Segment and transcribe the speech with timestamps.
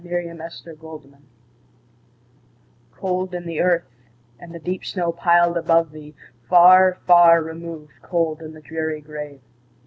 [0.03, 1.25] Emily Brontë Remembrance
[2.91, 3.83] COLD in the earth,
[4.39, 6.15] and the deep snow piled above thee!
[6.49, 9.41] Far, far removed, cold in the dreary grave!